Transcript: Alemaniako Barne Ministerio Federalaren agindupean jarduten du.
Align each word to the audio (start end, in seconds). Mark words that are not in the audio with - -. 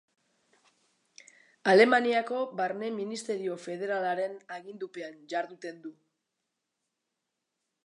Alemaniako 1.73 2.39
Barne 2.61 2.89
Ministerio 2.95 3.59
Federalaren 3.67 4.35
agindupean 4.57 5.23
jarduten 5.35 5.81
du. 5.87 5.95